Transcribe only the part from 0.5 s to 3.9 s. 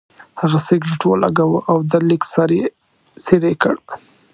سګرټ ولګاوه او د لیک سر یې څېرې کړ.